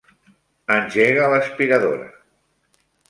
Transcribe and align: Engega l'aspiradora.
Engega 0.75 1.29
l'aspiradora. 1.33 2.11